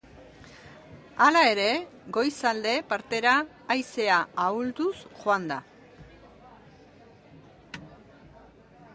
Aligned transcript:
Hala 1.23 1.41
ere, 1.49 1.65
goizalde 2.15 2.71
partera 2.93 3.33
haizea 3.75 4.17
ahulduz 4.45 4.95
joan 5.25 5.45
da. 5.51 5.59